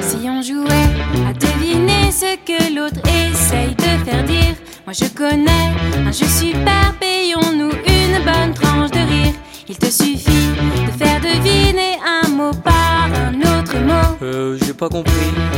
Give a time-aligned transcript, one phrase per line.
[0.00, 0.90] Si on jouait
[1.26, 4.54] à deviner ce que l'autre essaye de faire dire,
[4.86, 5.72] moi je connais
[6.06, 9.34] un jeu super, payons-nous une bonne tranche de rire.
[9.68, 10.50] Il te suffit
[10.86, 14.18] de faire deviner un mot par un autre mot.
[14.22, 15.12] Euh, j'ai pas compris.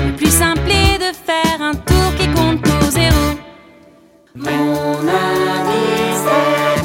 [0.06, 3.43] Le plus simple est de faire un tour qui compte pour zéro.
[4.36, 6.76] Mon ami, c'est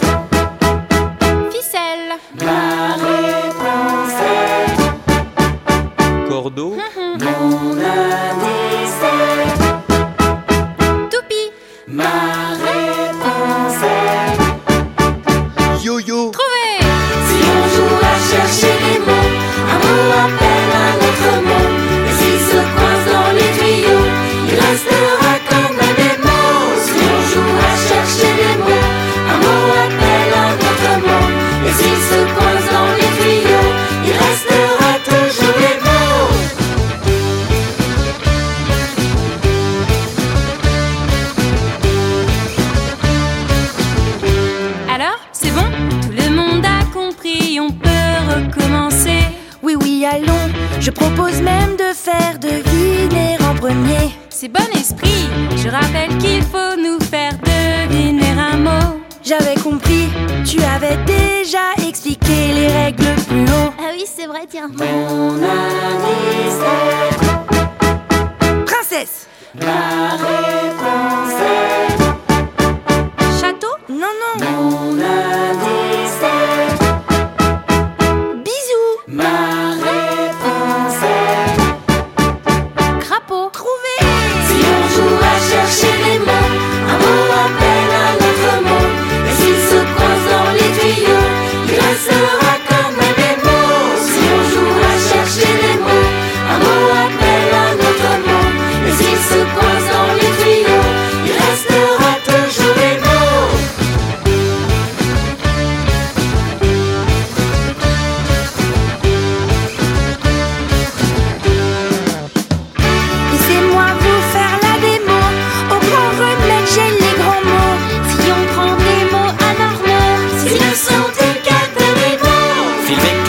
[1.52, 2.12] ficelle.
[2.40, 4.78] La réponse est...
[6.30, 6.72] Cordeau.
[7.20, 9.59] Mon ami, c'est
[50.80, 54.12] Je propose même de faire deviner en premier.
[54.30, 55.28] C'est bon esprit.
[55.58, 59.02] Je rappelle qu'il faut nous faire deviner un mot.
[59.22, 60.08] J'avais compris,
[60.46, 63.74] tu avais déjà expliqué les règles plus haut.
[63.78, 64.70] Ah oui, c'est vrai, tiens.
[68.66, 69.28] Princesse
[69.60, 70.69] Château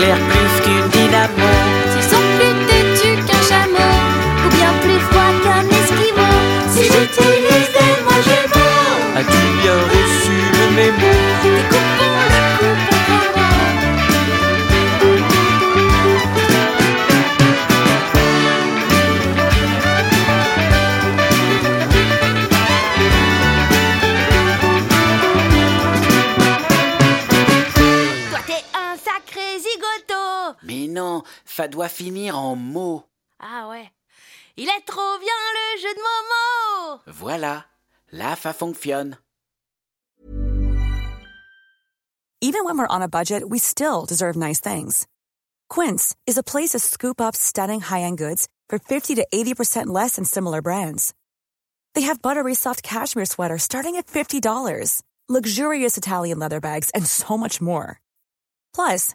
[0.00, 1.59] éclaire plus qu'une dynamo
[31.60, 33.04] ça doit finir en mots.
[33.38, 33.90] Ah ouais.
[34.56, 37.00] Il est trop bien le jeu de Momo.
[37.06, 37.66] Voilà,
[38.12, 39.18] là ça fonctionne.
[42.40, 45.06] Even when we're on a budget, we still deserve nice things.
[45.68, 50.16] Quince is a place to scoop up stunning high-end goods for 50 to 80% less
[50.16, 51.12] than similar brands.
[51.94, 57.36] They have buttery soft cashmere sweaters starting at $50, luxurious Italian leather bags, and so
[57.36, 58.00] much more.
[58.74, 59.14] Plus,